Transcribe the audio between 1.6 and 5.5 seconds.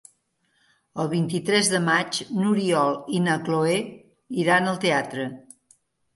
de maig n'Oriol i na Cloè iran al teatre.